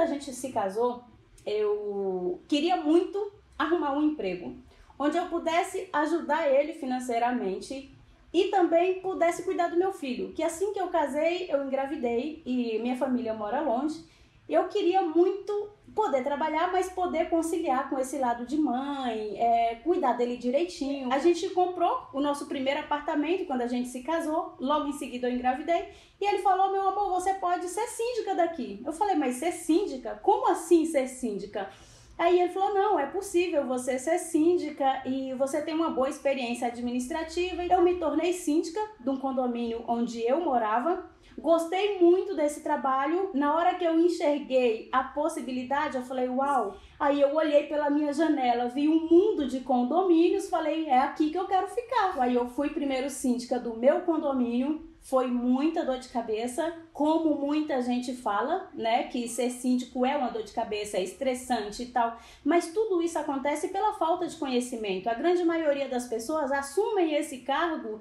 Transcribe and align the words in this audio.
a 0.00 0.06
gente 0.06 0.32
se 0.32 0.52
casou, 0.52 1.02
eu 1.46 2.40
queria 2.48 2.76
muito 2.76 3.32
arrumar 3.58 3.92
um 3.92 4.02
emprego 4.02 4.56
onde 4.98 5.16
eu 5.16 5.26
pudesse 5.26 5.88
ajudar 5.92 6.46
ele 6.48 6.74
financeiramente 6.74 7.90
e 8.32 8.44
também 8.48 9.00
pudesse 9.00 9.42
cuidar 9.42 9.68
do 9.68 9.78
meu 9.78 9.92
filho. 9.92 10.32
Que 10.32 10.42
assim 10.42 10.72
que 10.74 10.80
eu 10.80 10.88
casei, 10.88 11.46
eu 11.50 11.64
engravidei 11.64 12.42
e 12.44 12.78
minha 12.80 12.96
família 12.96 13.32
mora 13.32 13.60
longe. 13.60 14.04
Eu 14.50 14.68
queria 14.68 15.00
muito 15.02 15.70
poder 15.94 16.22
trabalhar, 16.22 16.72
mas 16.72 16.90
poder 16.90 17.28
conciliar 17.28 17.88
com 17.88 17.98
esse 17.98 18.18
lado 18.18 18.46
de 18.46 18.56
mãe, 18.56 19.38
é, 19.38 19.76
cuidar 19.76 20.14
dele 20.14 20.36
direitinho. 20.36 21.12
A 21.12 21.18
gente 21.18 21.48
comprou 21.50 22.08
o 22.12 22.20
nosso 22.20 22.46
primeiro 22.46 22.80
apartamento 22.80 23.46
quando 23.46 23.62
a 23.62 23.66
gente 23.66 23.88
se 23.88 24.02
casou, 24.02 24.54
logo 24.58 24.88
em 24.88 24.92
seguida 24.92 25.28
eu 25.28 25.34
engravidei, 25.34 25.88
e 26.20 26.24
ele 26.24 26.38
falou: 26.38 26.72
Meu 26.72 26.88
amor, 26.88 27.10
você 27.10 27.34
pode 27.34 27.68
ser 27.68 27.86
síndica 27.86 28.34
daqui. 28.34 28.82
Eu 28.84 28.92
falei: 28.92 29.14
Mas 29.14 29.36
ser 29.36 29.52
síndica? 29.52 30.18
Como 30.22 30.50
assim 30.50 30.84
ser 30.84 31.06
síndica? 31.06 31.70
Aí 32.20 32.38
ele 32.38 32.52
falou: 32.52 32.74
não, 32.74 33.00
é 33.00 33.06
possível 33.06 33.66
você 33.66 33.98
ser 33.98 34.18
síndica 34.18 35.02
e 35.06 35.32
você 35.32 35.62
tem 35.62 35.74
uma 35.74 35.88
boa 35.88 36.06
experiência 36.06 36.68
administrativa. 36.68 37.64
Eu 37.64 37.80
me 37.80 37.94
tornei 37.94 38.34
síndica 38.34 38.78
de 39.00 39.08
um 39.08 39.16
condomínio 39.16 39.82
onde 39.88 40.20
eu 40.20 40.38
morava. 40.38 41.08
Gostei 41.38 41.98
muito 41.98 42.36
desse 42.36 42.62
trabalho. 42.62 43.30
Na 43.32 43.56
hora 43.56 43.74
que 43.76 43.84
eu 43.84 43.98
enxerguei 43.98 44.90
a 44.92 45.02
possibilidade, 45.02 45.96
eu 45.96 46.02
falei: 46.02 46.28
uau! 46.28 46.76
Aí 46.98 47.22
eu 47.22 47.34
olhei 47.34 47.62
pela 47.62 47.88
minha 47.88 48.12
janela, 48.12 48.68
vi 48.68 48.86
um 48.86 49.08
mundo 49.08 49.48
de 49.48 49.60
condomínios, 49.60 50.50
falei: 50.50 50.88
é 50.88 50.98
aqui 50.98 51.30
que 51.30 51.38
eu 51.38 51.46
quero 51.46 51.68
ficar. 51.68 52.20
Aí 52.20 52.34
eu 52.34 52.46
fui 52.46 52.68
primeiro 52.68 53.08
síndica 53.08 53.58
do 53.58 53.78
meu 53.78 54.02
condomínio, 54.02 54.89
foi 55.00 55.28
muita 55.28 55.84
dor 55.84 55.98
de 55.98 56.08
cabeça, 56.08 56.74
como 56.92 57.34
muita 57.34 57.80
gente 57.82 58.14
fala, 58.14 58.70
né, 58.74 59.04
que 59.04 59.26
ser 59.28 59.50
síndico 59.50 60.04
é 60.04 60.16
uma 60.16 60.30
dor 60.30 60.42
de 60.42 60.52
cabeça, 60.52 60.98
é 60.98 61.02
estressante 61.02 61.82
e 61.82 61.86
tal, 61.86 62.18
mas 62.44 62.72
tudo 62.72 63.02
isso 63.02 63.18
acontece 63.18 63.68
pela 63.68 63.94
falta 63.94 64.26
de 64.26 64.36
conhecimento. 64.36 65.08
A 65.08 65.14
grande 65.14 65.42
maioria 65.44 65.88
das 65.88 66.06
pessoas 66.06 66.52
assumem 66.52 67.14
esse 67.14 67.38
cargo 67.38 68.00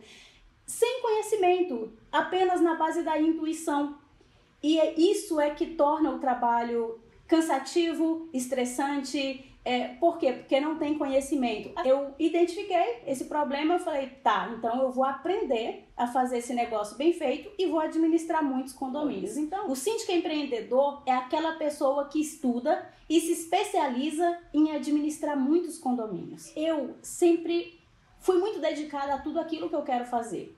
sem 0.66 1.02
conhecimento, 1.02 1.92
apenas 2.12 2.62
na 2.62 2.76
base 2.76 3.02
da 3.02 3.20
intuição. 3.20 3.98
E 4.62 4.80
é 4.80 4.94
isso 5.00 5.40
é 5.40 5.50
que 5.50 5.68
torna 5.68 6.12
o 6.12 6.20
trabalho 6.20 7.00
cansativo, 7.28 8.30
estressante, 8.34 9.50
é, 9.70 9.90
por 10.00 10.18
quê? 10.18 10.32
Porque 10.32 10.60
não 10.60 10.80
tem 10.80 10.98
conhecimento. 10.98 11.72
Eu 11.86 12.16
identifiquei 12.18 13.04
esse 13.06 13.26
problema 13.26 13.76
e 13.76 13.80
falei, 13.80 14.08
tá, 14.24 14.52
então 14.58 14.82
eu 14.82 14.92
vou 14.92 15.04
aprender 15.04 15.88
a 15.96 16.08
fazer 16.08 16.40
esse 16.40 16.56
negócio 16.56 16.98
bem 16.98 17.14
feito 17.14 17.52
e 17.56 17.68
vou 17.68 17.80
administrar 17.80 18.44
muitos 18.44 18.74
condomínios. 18.74 19.38
Então, 19.38 19.70
o 19.70 19.76
síndico 19.76 20.12
empreendedor 20.12 21.04
é 21.06 21.12
aquela 21.12 21.52
pessoa 21.52 22.08
que 22.08 22.20
estuda 22.20 22.84
e 23.08 23.22
se 23.22 23.32
especializa 23.32 24.40
em 24.52 24.72
administrar 24.72 25.38
muitos 25.38 25.78
condomínios. 25.78 26.52
Eu 26.58 26.96
sempre 27.04 27.80
fui 28.18 28.40
muito 28.40 28.60
dedicada 28.60 29.14
a 29.14 29.20
tudo 29.20 29.40
aquilo 29.40 29.70
que 29.70 29.76
eu 29.76 29.84
quero 29.84 30.06
fazer. 30.06 30.58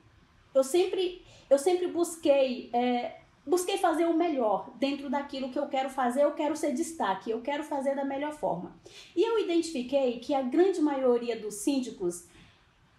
Eu 0.54 0.64
sempre, 0.64 1.22
eu 1.50 1.58
sempre 1.58 1.86
busquei 1.88 2.70
é, 2.72 3.18
busquei 3.46 3.76
fazer 3.78 4.04
o 4.06 4.14
melhor 4.14 4.70
dentro 4.76 5.10
daquilo 5.10 5.50
que 5.50 5.58
eu 5.58 5.68
quero 5.68 5.90
fazer, 5.90 6.22
eu 6.22 6.32
quero 6.32 6.56
ser 6.56 6.72
destaque, 6.72 7.30
eu 7.30 7.40
quero 7.40 7.64
fazer 7.64 7.94
da 7.94 8.04
melhor 8.04 8.32
forma. 8.32 8.76
E 9.14 9.22
eu 9.22 9.38
identifiquei 9.38 10.18
que 10.20 10.34
a 10.34 10.42
grande 10.42 10.80
maioria 10.80 11.38
dos 11.38 11.54
síndicos 11.54 12.26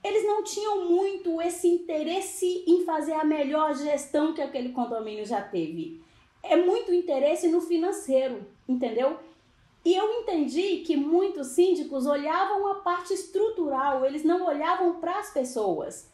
eles 0.04 0.26
não 0.26 0.44
tinham 0.44 0.90
muito 0.90 1.42
esse 1.42 1.68
interesse 1.68 2.64
em 2.68 2.84
fazer 2.84 3.14
a 3.14 3.24
melhor 3.24 3.74
gestão 3.74 4.34
que 4.34 4.42
aquele 4.42 4.70
condomínio 4.74 5.26
já 5.26 5.42
teve. 5.42 6.04
É 6.44 6.58
muito 6.58 6.94
interesse 6.94 7.48
no 7.48 7.62
financeiro, 7.62 8.46
entendeu? 8.68 9.18
E 9.86 9.96
eu 9.96 10.22
entendi 10.22 10.80
que 10.80 10.98
muitos 10.98 11.48
síndicos 11.48 12.06
olhavam 12.06 12.68
a 12.68 12.76
parte 12.76 13.14
estrutural, 13.14 14.06
eles 14.06 14.26
não 14.26 14.46
olhavam 14.46 15.00
para 15.00 15.20
as 15.20 15.32
pessoas. 15.32 16.12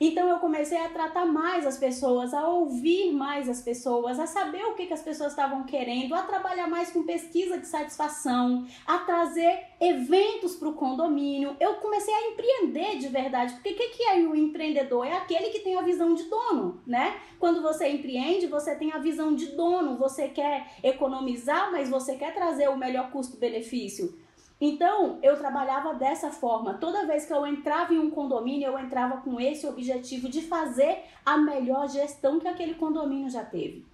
Então 0.00 0.26
eu 0.30 0.38
comecei 0.38 0.78
a 0.78 0.88
tratar 0.88 1.26
mais 1.26 1.66
as 1.66 1.76
pessoas, 1.76 2.32
a 2.32 2.48
ouvir 2.48 3.12
mais 3.12 3.50
as 3.50 3.60
pessoas, 3.60 4.18
a 4.18 4.26
saber 4.26 4.64
o 4.64 4.74
que, 4.74 4.86
que 4.86 4.94
as 4.94 5.02
pessoas 5.02 5.32
estavam 5.32 5.64
querendo, 5.64 6.14
a 6.14 6.22
trabalhar 6.22 6.66
mais 6.66 6.90
com 6.90 7.02
pesquisa 7.02 7.58
de 7.58 7.66
satisfação, 7.66 8.66
a 8.86 9.00
trazer 9.00 9.60
eventos 9.78 10.56
para 10.56 10.70
o 10.70 10.74
condomínio. 10.74 11.54
Eu 11.60 11.74
comecei 11.74 12.14
a 12.14 12.28
empreender 12.28 12.96
de 12.96 13.08
verdade, 13.08 13.52
porque 13.52 13.72
o 13.72 13.76
que, 13.76 13.88
que 13.88 14.02
é 14.04 14.14
o 14.20 14.34
empreendedor? 14.34 15.06
É 15.06 15.12
aquele 15.12 15.50
que 15.50 15.58
tem 15.58 15.76
a 15.76 15.82
visão 15.82 16.14
de 16.14 16.22
dono, 16.30 16.80
né? 16.86 17.20
Quando 17.38 17.60
você 17.60 17.86
empreende, 17.88 18.46
você 18.46 18.74
tem 18.74 18.92
a 18.92 18.98
visão 18.98 19.34
de 19.34 19.48
dono, 19.48 19.98
você 19.98 20.28
quer 20.28 20.66
economizar, 20.82 21.70
mas 21.70 21.90
você 21.90 22.16
quer 22.16 22.32
trazer 22.32 22.70
o 22.70 22.76
melhor 22.76 23.10
custo-benefício. 23.10 24.18
Então, 24.60 25.18
eu 25.22 25.38
trabalhava 25.38 25.94
dessa 25.94 26.30
forma. 26.30 26.74
Toda 26.74 27.06
vez 27.06 27.24
que 27.24 27.32
eu 27.32 27.46
entrava 27.46 27.94
em 27.94 27.98
um 27.98 28.10
condomínio, 28.10 28.66
eu 28.66 28.78
entrava 28.78 29.22
com 29.22 29.40
esse 29.40 29.66
objetivo 29.66 30.28
de 30.28 30.42
fazer 30.42 31.04
a 31.24 31.38
melhor 31.38 31.88
gestão 31.88 32.38
que 32.38 32.46
aquele 32.46 32.74
condomínio 32.74 33.30
já 33.30 33.44
teve. 33.44 33.86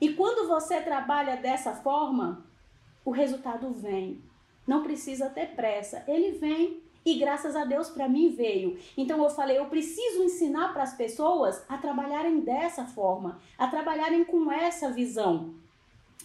E 0.00 0.10
quando 0.10 0.46
você 0.46 0.80
trabalha 0.80 1.36
dessa 1.36 1.74
forma, 1.74 2.46
o 3.04 3.10
resultado 3.10 3.72
vem. 3.72 4.22
Não 4.64 4.84
precisa 4.84 5.28
ter 5.28 5.56
pressa. 5.56 6.04
Ele 6.06 6.32
vem 6.38 6.80
e 7.04 7.18
graças 7.18 7.56
a 7.56 7.64
Deus 7.64 7.88
para 7.88 8.08
mim 8.08 8.28
veio. 8.28 8.78
Então 8.96 9.22
eu 9.24 9.30
falei, 9.30 9.58
eu 9.58 9.66
preciso 9.66 10.22
ensinar 10.22 10.72
para 10.72 10.82
as 10.82 10.94
pessoas 10.94 11.64
a 11.68 11.78
trabalharem 11.78 12.40
dessa 12.40 12.84
forma, 12.84 13.40
a 13.56 13.66
trabalharem 13.66 14.24
com 14.24 14.52
essa 14.52 14.92
visão. 14.92 15.54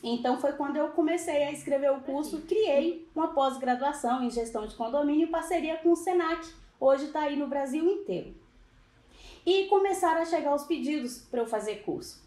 Então 0.01 0.39
foi 0.39 0.53
quando 0.53 0.77
eu 0.77 0.89
comecei 0.89 1.43
a 1.43 1.51
escrever 1.51 1.91
o 1.91 2.01
curso, 2.01 2.41
criei 2.41 3.07
uma 3.15 3.33
pós-graduação 3.33 4.23
em 4.23 4.29
gestão 4.29 4.65
de 4.65 4.75
condomínio 4.75 5.29
parceria 5.29 5.77
com 5.77 5.91
o 5.91 5.95
Senac. 5.95 6.47
Hoje 6.79 7.05
está 7.05 7.21
aí 7.21 7.35
no 7.35 7.47
Brasil 7.47 7.85
inteiro. 7.85 8.35
E 9.45 9.65
começaram 9.65 10.21
a 10.21 10.25
chegar 10.25 10.55
os 10.55 10.63
pedidos 10.63 11.19
para 11.19 11.41
eu 11.41 11.45
fazer 11.45 11.83
curso. 11.83 12.23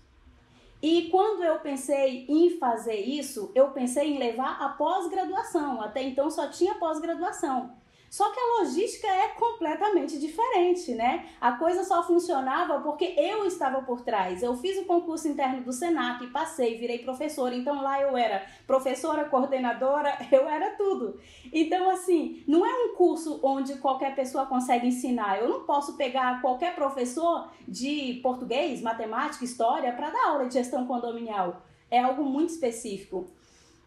E 0.82 1.08
quando 1.10 1.42
eu 1.42 1.58
pensei 1.58 2.26
em 2.28 2.58
fazer 2.58 3.00
isso, 3.00 3.50
eu 3.54 3.70
pensei 3.70 4.14
em 4.14 4.18
levar 4.18 4.62
a 4.62 4.68
pós-graduação. 4.70 5.80
Até 5.80 6.02
então 6.02 6.30
só 6.30 6.48
tinha 6.48 6.74
pós-graduação. 6.74 7.74
Só 8.10 8.30
que 8.30 8.38
a 8.38 8.62
logística 8.62 9.06
é 9.06 9.28
completamente 9.28 10.18
diferente, 10.18 10.94
né? 10.94 11.26
A 11.40 11.52
coisa 11.52 11.84
só 11.84 12.02
funcionava 12.02 12.80
porque 12.80 13.14
eu 13.16 13.44
estava 13.46 13.82
por 13.82 14.02
trás. 14.02 14.42
Eu 14.42 14.56
fiz 14.56 14.78
o 14.78 14.84
concurso 14.84 15.28
interno 15.28 15.62
do 15.62 15.72
Senac, 15.72 16.26
passei, 16.28 16.78
virei 16.78 17.00
professora. 17.00 17.54
Então 17.54 17.82
lá 17.82 18.00
eu 18.00 18.16
era 18.16 18.46
professora, 18.66 19.24
coordenadora, 19.24 20.16
eu 20.30 20.48
era 20.48 20.70
tudo. 20.76 21.20
Então, 21.52 21.90
assim, 21.90 22.42
não 22.46 22.64
é 22.64 22.72
um 22.84 22.94
curso 22.94 23.40
onde 23.42 23.76
qualquer 23.76 24.14
pessoa 24.14 24.46
consegue 24.46 24.86
ensinar. 24.86 25.38
Eu 25.40 25.48
não 25.48 25.64
posso 25.64 25.96
pegar 25.96 26.40
qualquer 26.40 26.74
professor 26.74 27.50
de 27.66 28.20
português, 28.22 28.80
matemática, 28.80 29.44
história 29.44 29.92
para 29.92 30.10
dar 30.10 30.28
aula 30.28 30.46
de 30.46 30.54
gestão 30.54 30.86
condominial. 30.86 31.62
É 31.90 32.00
algo 32.00 32.24
muito 32.24 32.50
específico. 32.50 33.26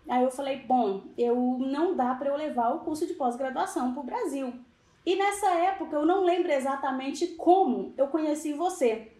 Aí 0.07 0.23
eu 0.23 0.31
falei, 0.31 0.57
bom, 0.57 1.03
eu 1.17 1.35
não 1.59 1.95
dá 1.95 2.15
para 2.15 2.29
eu 2.29 2.35
levar 2.35 2.69
o 2.73 2.79
curso 2.79 3.05
de 3.05 3.13
pós-graduação 3.13 3.93
para 3.93 4.01
o 4.01 4.05
Brasil. 4.05 4.53
E 5.05 5.15
nessa 5.15 5.49
época 5.49 5.95
eu 5.95 6.05
não 6.05 6.23
lembro 6.23 6.51
exatamente 6.51 7.27
como 7.27 7.93
eu 7.97 8.07
conheci 8.07 8.53
você. 8.53 9.11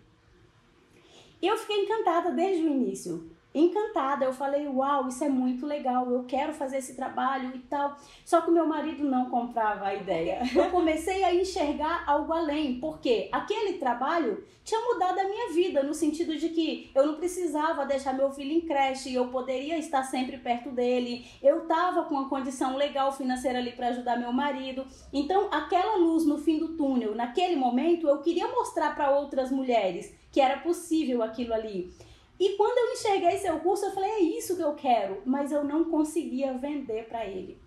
Eu 1.41 1.57
fiquei 1.57 1.83
encantada 1.83 2.31
desde 2.31 2.63
o 2.63 2.69
início 2.69 3.31
encantada. 3.53 4.25
Eu 4.25 4.33
falei, 4.33 4.67
uau, 4.67 5.07
isso 5.07 5.23
é 5.23 5.29
muito 5.29 5.65
legal, 5.65 6.09
eu 6.11 6.23
quero 6.23 6.53
fazer 6.53 6.77
esse 6.77 6.95
trabalho 6.95 7.51
e 7.55 7.59
tal. 7.59 7.95
Só 8.23 8.41
que 8.41 8.49
o 8.49 8.53
meu 8.53 8.67
marido 8.67 9.03
não 9.03 9.29
comprava 9.29 9.87
a 9.87 9.95
ideia. 9.95 10.41
Eu 10.55 10.69
comecei 10.69 11.23
a 11.23 11.33
enxergar 11.33 12.03
algo 12.05 12.33
além, 12.33 12.79
porque 12.79 13.29
aquele 13.31 13.73
trabalho 13.77 14.43
tinha 14.63 14.81
mudado 14.81 15.17
a 15.17 15.23
minha 15.23 15.51
vida, 15.51 15.81
no 15.81 15.95
sentido 15.95 16.35
de 16.37 16.49
que 16.49 16.91
eu 16.93 17.07
não 17.07 17.15
precisava 17.15 17.85
deixar 17.85 18.13
meu 18.13 18.29
filho 18.31 18.51
em 18.51 18.61
creche, 18.61 19.13
eu 19.13 19.29
poderia 19.29 19.77
estar 19.79 20.03
sempre 20.03 20.37
perto 20.37 20.69
dele, 20.69 21.25
eu 21.41 21.63
estava 21.63 22.03
com 22.03 22.13
uma 22.13 22.29
condição 22.29 22.75
legal 22.75 23.11
financeira 23.11 23.57
ali 23.57 23.71
para 23.71 23.87
ajudar 23.87 24.17
meu 24.17 24.31
marido. 24.31 24.85
Então, 25.11 25.47
aquela 25.51 25.95
luz 25.95 26.23
no 26.23 26.37
fim 26.37 26.59
do 26.59 26.77
túnel, 26.77 27.15
naquele 27.15 27.55
momento, 27.55 28.07
eu 28.07 28.19
queria 28.19 28.47
mostrar 28.47 28.95
para 28.95 29.09
outras 29.09 29.49
mulheres 29.49 30.13
que 30.31 30.39
era 30.39 30.59
possível 30.59 31.23
aquilo 31.23 31.53
ali. 31.53 31.91
E 32.39 32.55
quando 32.55 32.77
eu 32.77 32.93
enxerguei 32.93 33.37
seu 33.37 33.59
curso, 33.59 33.85
eu 33.85 33.91
falei, 33.91 34.09
é 34.09 34.19
isso 34.19 34.55
que 34.55 34.63
eu 34.63 34.73
quero, 34.73 35.21
mas 35.25 35.51
eu 35.51 35.63
não 35.63 35.85
conseguia 35.85 36.53
vender 36.53 37.07
para 37.09 37.25
ele. 37.25 37.59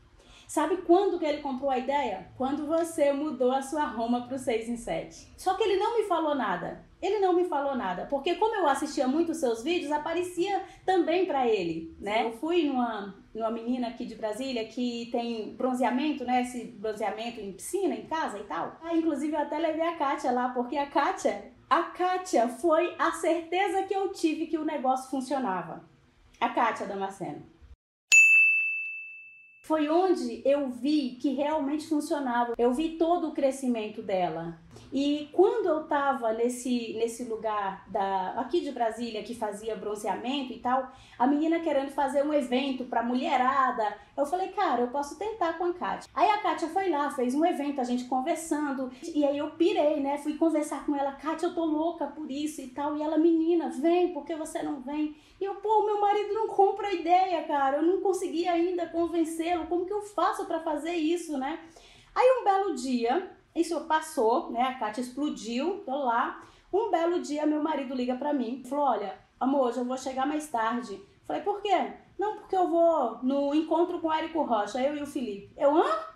Sabe 0.49 0.79
quando 0.79 1.19
que 1.19 1.25
ele 1.25 1.41
comprou 1.41 1.71
a 1.71 1.79
ideia? 1.79 2.27
Quando 2.37 2.67
você 2.67 3.13
mudou 3.13 3.53
a 3.53 3.63
sua 3.63 3.85
Roma 3.85 4.27
para 4.27 4.37
o 4.37 4.39
6 4.39 4.69
em 4.69 4.77
7. 4.77 5.33
Só 5.37 5.55
que 5.55 5.63
ele 5.63 5.77
não 5.77 5.97
me 5.97 6.05
falou 6.05 6.35
nada. 6.35 6.85
Ele 7.01 7.19
não 7.19 7.33
me 7.33 7.47
falou 7.47 7.75
nada, 7.75 8.07
porque 8.07 8.37
como 8.37 8.55
eu 8.55 8.69
assistia 8.69 9.09
muito 9.09 9.33
os 9.33 9.39
seus 9.39 9.63
vídeos, 9.63 9.91
aparecia 9.91 10.63
também 10.87 11.27
para 11.27 11.49
ele, 11.49 11.97
né? 11.99 12.27
Eu 12.27 12.33
fui 12.33 12.65
numa, 12.65 13.13
numa 13.35 13.51
menina 13.51 13.89
aqui 13.89 14.05
de 14.05 14.15
Brasília 14.15 14.65
que 14.67 15.09
tem 15.11 15.55
bronzeamento, 15.57 16.25
né? 16.25 16.43
Esse 16.43 16.65
bronzeamento 16.65 17.41
em 17.41 17.53
piscina, 17.53 17.95
em 17.95 18.07
casa 18.07 18.39
e 18.39 18.45
tal. 18.45 18.77
Ah, 18.81 18.95
inclusive 18.95 19.35
eu 19.35 19.41
até 19.41 19.59
levei 19.59 19.83
a 19.83 19.97
Kátia 19.97 20.31
lá, 20.31 20.51
porque 20.51 20.77
a 20.77 20.87
Kátia 20.87 21.51
a 21.73 21.85
Kátia 21.85 22.49
foi 22.49 22.95
a 22.99 23.13
certeza 23.13 23.85
que 23.85 23.95
eu 23.95 24.13
tive 24.13 24.47
que 24.47 24.59
o 24.59 24.65
negócio 24.65 25.09
funcionava. 25.09 25.83
A 26.39 26.51
Kátia 26.51 26.87
Damasceno 26.87 27.47
foi 29.73 29.89
onde 29.89 30.43
eu 30.45 30.69
vi 30.69 31.17
que 31.19 31.33
realmente 31.33 31.89
funcionava. 31.89 32.53
Eu 32.59 32.75
vi 32.75 32.99
todo 32.99 33.29
o 33.29 33.33
crescimento 33.33 34.03
dela. 34.03 34.59
E 34.93 35.31
quando 35.33 35.67
eu 35.67 35.85
estava 35.85 36.35
nesse, 36.35 36.93
nesse 36.93 37.25
lugar 37.25 37.89
da, 37.89 38.33
aqui 38.33 38.61
de 38.61 38.71
Brasília 38.71 39.23
que 39.23 39.35
fazia 39.35 39.75
bronzeamento 39.75 40.53
e 40.53 40.59
tal, 40.59 40.93
a 41.19 41.27
menina 41.27 41.61
querendo 41.61 41.91
fazer 41.91 42.23
um 42.23 42.35
evento 42.35 42.85
para 42.85 43.03
mulherada, 43.03 43.97
eu 44.15 44.27
falei, 44.27 44.49
cara, 44.49 44.83
eu 44.83 44.89
posso 44.89 45.19
tentar 45.19 45.57
com 45.57 45.65
a 45.65 45.73
Kátia. 45.73 46.11
Aí 46.15 46.29
a 46.29 46.39
Kátia 46.43 46.69
foi 46.69 46.91
lá, 46.91 47.11
fez 47.11 47.35
um 47.35 47.43
evento, 47.43 47.81
a 47.81 47.85
gente 47.85 48.05
conversando, 48.05 48.91
e 49.15 49.25
aí 49.25 49.39
eu 49.39 49.53
pirei, 49.53 50.01
né? 50.01 50.19
Fui 50.19 50.35
conversar 50.35 50.85
com 50.85 50.95
ela, 50.95 51.13
Kátia, 51.13 51.47
eu 51.47 51.55
tô 51.55 51.65
louca 51.65 52.07
por 52.09 52.31
isso 52.31 52.61
e 52.61 52.69
tal. 52.69 52.95
E 52.99 53.03
ela, 53.03 53.17
menina, 53.17 53.71
vem, 53.71 54.13
por 54.13 54.27
que 54.27 54.35
você 54.35 54.63
não 54.63 54.81
vem? 54.81 55.17
E 55.43 55.45
eu, 55.45 55.57
pô, 55.57 55.85
meu 55.85 56.01
marido 56.01 56.33
não 56.33 56.47
compra 56.47 56.87
a 56.87 56.93
ideia, 56.93 57.43
cara, 57.43 57.79
eu 57.79 57.83
não 57.83 58.01
consegui 58.01 58.47
ainda 58.47 58.87
convencê-lo, 58.87 59.67
como 59.67 59.85
que 59.85 59.93
eu 59.93 60.01
faço 60.01 60.47
para 60.47 60.61
fazer 60.61 60.93
isso, 60.93 61.37
né? 61.37 61.59
Aí 62.15 62.39
um 62.39 62.45
belo 62.45 62.77
dia, 62.77 63.29
isso 63.53 63.81
passou, 63.87 64.53
né? 64.53 64.63
A 64.63 64.75
Kátia 64.79 65.01
explodiu, 65.01 65.83
tô 65.85 65.97
lá. 65.97 66.41
Um 66.73 66.93
belo 66.93 67.21
dia, 67.21 67.45
meu 67.45 67.61
marido 67.61 67.93
liga 67.93 68.15
para 68.15 68.33
mim, 68.33 68.63
falou: 68.65 68.85
Olha, 68.85 69.19
amor, 69.41 69.67
hoje 69.67 69.79
eu 69.79 69.85
vou 69.85 69.99
chegar 69.99 70.29
mais 70.29 70.49
tarde. 70.49 71.03
Falei: 71.27 71.43
Por 71.43 71.61
quê? 71.61 71.93
Não, 72.17 72.37
porque 72.37 72.57
eu 72.57 72.69
vou 72.69 73.19
no 73.25 73.53
encontro 73.53 73.99
com 73.99 74.07
o 74.07 74.13
Érico 74.13 74.45
Rocha, 74.45 74.81
eu 74.81 74.95
e 74.95 75.03
o 75.03 75.07
Felipe. 75.09 75.51
Eu, 75.57 75.77
hã? 75.77 76.07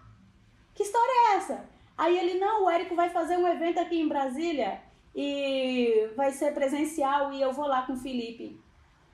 Que 0.73 0.84
história 0.84 1.11
é 1.11 1.37
essa? 1.38 1.69
Aí 1.99 2.17
ele: 2.17 2.38
Não, 2.38 2.67
o 2.67 2.70
Érico 2.70 2.94
vai 2.94 3.11
fazer 3.11 3.37
um 3.37 3.49
evento 3.49 3.81
aqui 3.81 4.00
em 4.00 4.06
Brasília 4.06 4.81
e 5.17 6.12
vai 6.14 6.31
ser 6.31 6.55
presencial 6.55 7.32
e 7.32 7.43
eu 7.43 7.52
vou 7.52 7.67
lá 7.67 7.82
com 7.82 7.94
o 7.94 7.99
Felipe. 7.99 8.64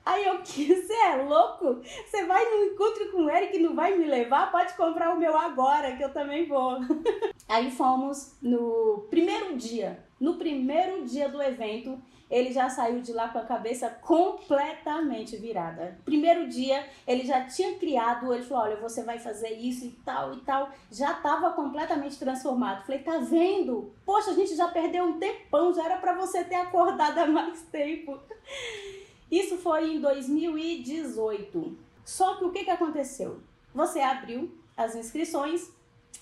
Aí 0.05 0.25
eu, 0.25 0.39
você 0.43 0.93
é 0.93 1.15
louco? 1.17 1.81
Você 2.05 2.25
vai 2.25 2.43
no 2.43 2.65
encontro 2.65 3.11
com 3.11 3.25
o 3.25 3.29
Eric 3.29 3.57
e 3.57 3.61
não 3.61 3.75
vai 3.75 3.97
me 3.97 4.05
levar? 4.05 4.51
Pode 4.51 4.73
comprar 4.73 5.13
o 5.13 5.19
meu 5.19 5.37
agora, 5.37 5.95
que 5.95 6.03
eu 6.03 6.11
também 6.11 6.45
vou. 6.47 6.77
Aí 7.47 7.71
fomos 7.71 8.35
no 8.41 9.07
primeiro 9.09 9.55
dia. 9.55 10.03
No 10.19 10.35
primeiro 10.35 11.03
dia 11.05 11.27
do 11.27 11.41
evento, 11.41 12.01
ele 12.33 12.51
já 12.51 12.69
saiu 12.69 13.01
de 13.01 13.13
lá 13.13 13.29
com 13.29 13.37
a 13.37 13.45
cabeça 13.45 13.89
completamente 13.89 15.37
virada. 15.37 15.99
Primeiro 16.03 16.47
dia, 16.47 16.83
ele 17.05 17.25
já 17.25 17.45
tinha 17.45 17.75
criado, 17.77 18.33
ele 18.33 18.43
falou: 18.43 18.63
olha, 18.63 18.75
você 18.77 19.03
vai 19.03 19.19
fazer 19.19 19.51
isso 19.51 19.85
e 19.85 19.91
tal 20.03 20.33
e 20.33 20.39
tal. 20.41 20.69
Já 20.91 21.11
estava 21.11 21.51
completamente 21.51 22.17
transformado. 22.17 22.85
Falei: 22.85 23.03
tá 23.03 23.19
vendo? 23.19 23.93
Poxa, 24.05 24.31
a 24.31 24.33
gente 24.33 24.55
já 24.55 24.67
perdeu 24.69 25.03
um 25.03 25.19
tempão, 25.19 25.73
já 25.73 25.85
era 25.85 25.97
para 25.97 26.13
você 26.13 26.43
ter 26.43 26.55
acordado 26.55 27.19
há 27.19 27.27
mais 27.27 27.61
tempo. 27.63 28.17
Isso 29.33 29.57
foi 29.57 29.95
em 29.95 29.99
2018. 29.99 31.75
Só 32.05 32.35
que 32.35 32.45
o 32.45 32.51
que, 32.51 32.63
que 32.65 32.69
aconteceu? 32.69 33.41
Você 33.73 33.99
abriu 33.99 34.55
as 34.77 34.95
inscrições 34.95 35.71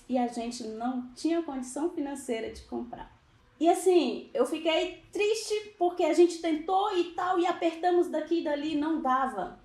e 0.08 0.16
a 0.16 0.26
gente 0.28 0.66
não 0.66 1.12
tinha 1.14 1.42
condição 1.42 1.90
financeira 1.90 2.50
de 2.50 2.62
comprar. 2.62 3.14
E 3.60 3.68
assim, 3.68 4.30
eu 4.32 4.46
fiquei 4.46 5.04
triste 5.12 5.74
porque 5.78 6.04
a 6.04 6.14
gente 6.14 6.40
tentou 6.40 6.96
e 6.96 7.12
tal, 7.12 7.38
e 7.38 7.46
apertamos 7.46 8.08
daqui 8.08 8.40
e 8.40 8.44
dali, 8.44 8.76
não 8.76 9.02
dava. 9.02 9.60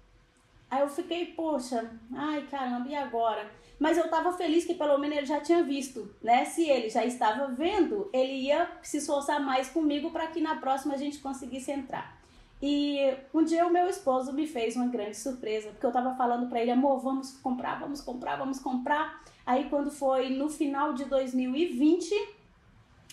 Aí 0.69 0.81
eu 0.81 0.89
fiquei, 0.89 1.27
poxa, 1.27 1.89
ai 2.13 2.45
caramba, 2.51 2.89
e 2.89 2.95
agora? 2.95 3.49
Mas 3.79 3.97
eu 3.97 4.09
tava 4.09 4.33
feliz 4.33 4.65
que 4.65 4.73
pelo 4.73 4.97
menos 4.97 5.19
ele 5.19 5.25
já 5.25 5.39
tinha 5.39 5.63
visto, 5.63 6.13
né? 6.21 6.43
Se 6.43 6.69
ele 6.69 6.89
já 6.89 7.05
estava 7.05 7.47
vendo, 7.47 8.09
ele 8.11 8.33
ia 8.33 8.69
se 8.81 8.97
esforçar 8.97 9.39
mais 9.39 9.69
comigo 9.69 10.11
para 10.11 10.27
que 10.27 10.41
na 10.41 10.57
próxima 10.57 10.95
a 10.95 10.97
gente 10.97 11.19
conseguisse 11.19 11.71
entrar. 11.71 12.16
E 12.61 13.15
um 13.33 13.43
dia 13.43 13.67
o 13.67 13.71
meu 13.71 13.87
esposo 13.87 14.33
me 14.33 14.47
fez 14.47 14.75
uma 14.75 14.87
grande 14.87 15.15
surpresa, 15.15 15.69
porque 15.69 15.85
eu 15.85 15.91
tava 15.91 16.15
falando 16.15 16.49
para 16.49 16.61
ele, 16.61 16.71
amor, 16.71 16.99
vamos 16.99 17.33
comprar, 17.37 17.79
vamos 17.79 18.01
comprar, 18.01 18.35
vamos 18.35 18.59
comprar. 18.59 19.23
Aí 19.45 19.69
quando 19.69 19.91
foi 19.91 20.29
no 20.29 20.49
final 20.49 20.93
de 20.93 21.05
2020, 21.05 22.13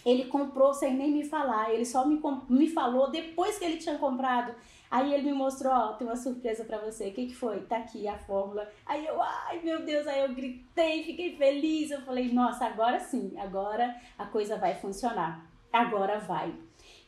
ele 0.05 0.25
comprou 0.27 0.73
sem 0.73 0.95
nem 0.95 1.13
me 1.13 1.25
falar, 1.25 1.73
ele 1.73 1.85
só 1.85 2.07
me, 2.07 2.21
me 2.49 2.69
falou 2.69 3.11
depois 3.11 3.59
que 3.59 3.65
ele 3.65 3.77
tinha 3.77 3.99
comprado. 3.99 4.55
Aí 4.91 5.13
ele 5.13 5.25
me 5.25 5.33
mostrou, 5.33 5.73
ó, 5.73 5.93
tem 5.95 6.07
uma 6.07 6.17
surpresa 6.17 6.65
para 6.65 6.79
você. 6.79 7.09
O 7.09 7.13
que 7.13 7.27
que 7.27 7.35
foi? 7.35 7.61
Tá 7.63 7.79
aqui 7.79 8.07
a 8.07 8.17
fórmula. 8.17 8.71
Aí 8.87 9.05
eu, 9.05 9.21
ai 9.21 9.61
meu 9.63 9.85
Deus, 9.85 10.07
aí 10.07 10.21
eu 10.21 10.33
gritei, 10.33 11.03
fiquei 11.03 11.37
feliz. 11.37 11.91
Eu 11.91 12.01
falei, 12.03 12.33
nossa, 12.33 12.67
agora 12.67 13.01
sim, 13.01 13.33
agora 13.37 13.95
a 14.17 14.25
coisa 14.25 14.57
vai 14.57 14.77
funcionar. 14.77 15.51
Agora 15.73 16.21
vai. 16.21 16.55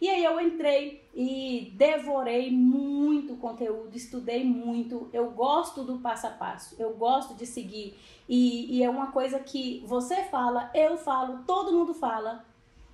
E 0.01 0.11
aí 0.11 0.23
eu 0.23 0.39
entrei 0.39 1.03
e 1.15 1.73
devorei 1.75 2.51
muito 2.51 3.37
conteúdo, 3.37 3.97
estudei 3.97 4.45
muito. 4.45 5.09
Eu 5.13 5.31
gosto 5.31 5.83
do 5.83 5.99
passo 5.99 6.27
a 6.27 6.31
passo, 6.31 6.77
eu 6.79 6.95
gosto 6.95 7.35
de 7.35 7.47
seguir. 7.47 7.99
E, 8.29 8.77
e 8.77 8.83
é 8.83 8.91
uma 8.91 9.11
coisa 9.11 9.39
que 9.39 9.83
você 9.87 10.25
fala, 10.25 10.71
eu 10.75 10.99
falo, 10.99 11.45
todo 11.47 11.73
mundo 11.73 11.95
fala, 11.95 12.45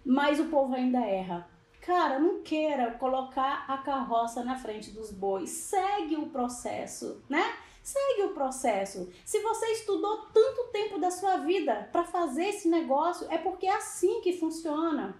mas 0.04 0.38
o 0.38 0.44
povo 0.44 0.74
ainda 0.74 1.00
erra. 1.00 1.48
Cara, 1.80 2.20
não 2.20 2.42
queira 2.42 2.92
colocar 2.92 3.64
a 3.66 3.78
carroça 3.78 4.44
na 4.44 4.56
frente 4.56 4.92
dos 4.92 5.10
bois. 5.10 5.50
Segue 5.50 6.14
o 6.14 6.28
processo, 6.28 7.20
né? 7.28 7.56
Segue 7.82 8.22
o 8.22 8.34
processo. 8.34 9.10
Se 9.24 9.40
você 9.40 9.66
estudou 9.72 10.18
tanto 10.32 10.70
tempo 10.70 11.00
da 11.00 11.10
sua 11.10 11.38
vida 11.38 11.88
para 11.90 12.04
fazer 12.04 12.44
esse 12.44 12.68
negócio, 12.68 13.26
é 13.28 13.36
porque 13.36 13.66
é 13.66 13.74
assim 13.74 14.20
que 14.20 14.38
funciona. 14.38 15.16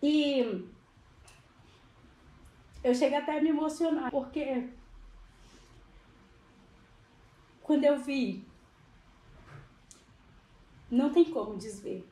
E 0.00 0.64
eu 2.82 2.94
chego 2.94 3.16
até 3.16 3.38
a 3.38 3.42
me 3.42 3.50
emocionar, 3.50 4.10
porque 4.10 4.68
quando 7.62 7.84
eu 7.84 7.98
vi, 7.98 8.44
não 10.90 11.10
tem 11.10 11.24
como 11.26 11.56
desver. 11.56 12.06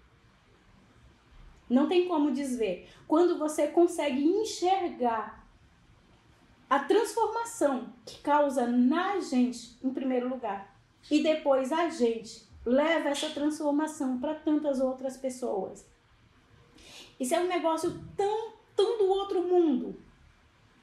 Não 1.68 1.88
tem 1.88 2.06
como 2.06 2.30
desver. 2.30 2.88
Quando 3.06 3.38
você 3.38 3.68
consegue 3.68 4.22
enxergar 4.22 5.46
a 6.68 6.78
transformação 6.80 7.92
que 8.04 8.20
causa 8.20 8.66
na 8.66 9.20
gente, 9.20 9.78
em 9.82 9.92
primeiro 9.92 10.28
lugar, 10.28 10.78
e 11.10 11.22
depois 11.22 11.72
a 11.72 11.88
gente 11.88 12.46
leva 12.64 13.08
essa 13.08 13.30
transformação 13.30 14.20
para 14.20 14.34
tantas 14.34 14.80
outras 14.80 15.16
pessoas. 15.16 15.88
Isso 17.18 17.34
é 17.34 17.40
um 17.40 17.48
negócio 17.48 17.98
tão, 18.16 18.52
tão 18.76 18.98
do 18.98 19.08
outro 19.08 19.42
mundo 19.42 20.07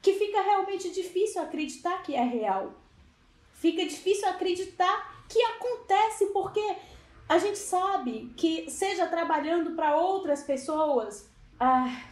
que 0.06 0.12
fica 0.12 0.40
realmente 0.40 0.88
difícil 0.90 1.42
acreditar 1.42 2.00
que 2.00 2.14
é 2.14 2.22
real. 2.22 2.74
Fica 3.54 3.84
difícil 3.84 4.28
acreditar 4.28 5.26
que 5.28 5.42
acontece 5.42 6.26
porque 6.26 6.76
a 7.28 7.38
gente 7.38 7.58
sabe 7.58 8.32
que, 8.36 8.70
seja 8.70 9.08
trabalhando 9.08 9.74
para 9.74 9.96
outras 9.96 10.44
pessoas, 10.44 11.28
ah, 11.58 12.04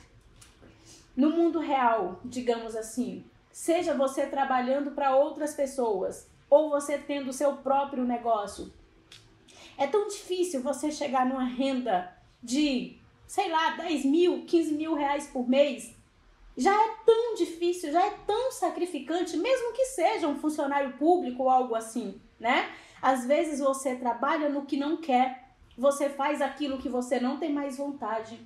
no 1.17 1.31
mundo 1.31 1.61
real, 1.61 2.19
digamos 2.25 2.75
assim, 2.75 3.25
seja 3.53 3.95
você 3.95 4.27
trabalhando 4.27 4.91
para 4.91 5.15
outras 5.15 5.55
pessoas 5.55 6.29
ou 6.51 6.71
você 6.71 6.99
tendo 6.99 7.33
seu 7.33 7.59
próprio 7.59 8.03
negócio, 8.03 8.73
é 9.79 9.87
tão 9.87 10.09
difícil 10.09 10.61
você 10.61 10.91
chegar 10.91 11.25
numa 11.25 11.45
renda 11.45 12.13
de, 12.43 12.99
sei 13.25 13.49
lá, 13.49 13.77
10 13.77 14.05
mil, 14.05 14.45
15 14.47 14.73
mil 14.73 14.95
reais 14.95 15.29
por 15.29 15.49
mês 15.49 15.95
já 16.57 16.73
é 16.73 16.97
tão 17.05 17.35
difícil, 17.35 17.91
já 17.93 18.07
é 18.07 18.11
tão 18.27 18.53
sacrificante, 18.53 19.37
mesmo 19.37 19.73
que 19.73 19.85
seja 19.87 20.29
um 20.29 20.39
funcionário 20.39 20.97
público 20.97 21.43
ou 21.45 21.51
algo 21.51 21.75
assim, 21.75 22.21
né? 22.39 22.73
Às 23.03 23.27
vezes 23.27 23.59
você 23.59 23.97
trabalha 23.97 24.49
no 24.49 24.65
que 24.65 24.77
não 24.77 24.97
quer, 24.97 25.55
você 25.77 26.09
faz 26.09 26.41
aquilo 26.41 26.79
que 26.79 26.89
você 26.89 27.19
não 27.19 27.39
tem 27.39 27.53
mais 27.53 27.77
vontade, 27.77 28.39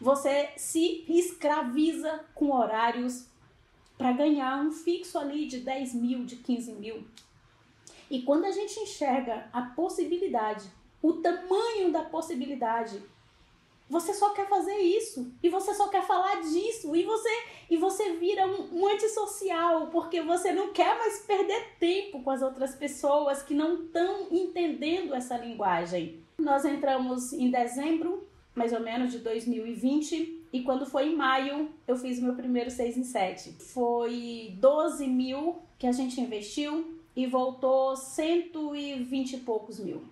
você 0.00 0.48
se 0.56 1.04
escraviza 1.08 2.24
com 2.34 2.50
horários 2.52 3.26
para 3.96 4.12
ganhar 4.12 4.58
um 4.64 4.72
fixo 4.72 5.18
ali 5.18 5.46
de 5.46 5.60
10 5.60 5.94
mil, 5.94 6.24
de 6.24 6.36
15 6.36 6.72
mil. 6.72 7.06
E 8.10 8.22
quando 8.22 8.46
a 8.46 8.50
gente 8.50 8.80
enxerga 8.80 9.48
a 9.52 9.62
possibilidade, 9.62 10.64
o 11.02 11.14
tamanho 11.14 11.92
da 11.92 12.02
possibilidade 12.02 13.00
você 13.90 14.14
só 14.14 14.30
quer 14.30 14.48
fazer 14.48 14.76
isso 14.76 15.34
e 15.42 15.48
você 15.48 15.74
só 15.74 15.88
quer 15.88 16.06
falar 16.06 16.40
disso 16.42 16.94
e 16.94 17.02
você 17.02 17.28
e 17.68 17.76
você 17.76 18.12
vira 18.12 18.46
um, 18.46 18.80
um 18.80 18.86
antissocial 18.86 19.88
porque 19.88 20.22
você 20.22 20.52
não 20.52 20.72
quer 20.72 20.96
mais 20.96 21.18
perder 21.26 21.76
tempo 21.80 22.22
com 22.22 22.30
as 22.30 22.40
outras 22.40 22.76
pessoas 22.76 23.42
que 23.42 23.52
não 23.52 23.82
estão 23.82 24.28
entendendo 24.30 25.12
essa 25.12 25.36
linguagem. 25.36 26.22
Nós 26.38 26.64
entramos 26.64 27.32
em 27.32 27.50
dezembro, 27.50 28.28
mais 28.54 28.72
ou 28.72 28.80
menos 28.80 29.10
de 29.10 29.18
2020 29.18 30.46
e 30.52 30.62
quando 30.62 30.86
foi 30.86 31.08
em 31.08 31.16
maio 31.16 31.70
eu 31.86 31.96
fiz 31.96 32.20
meu 32.20 32.34
primeiro 32.36 32.70
6 32.70 32.96
em 32.96 33.04
7. 33.04 33.56
Foi 33.58 34.54
12 34.60 35.08
mil 35.08 35.58
que 35.76 35.88
a 35.88 35.92
gente 35.92 36.20
investiu 36.20 36.96
e 37.16 37.26
voltou 37.26 37.96
120 37.96 39.32
e 39.32 39.36
poucos 39.38 39.80
mil. 39.80 40.04